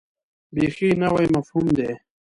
بیخي 0.53 0.89
نوی 1.01 1.27
مفهوم 1.35 1.65
دی. 1.77 1.91